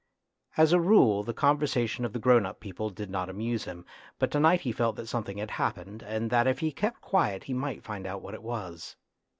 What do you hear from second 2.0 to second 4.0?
of the grown up people did not amuse him,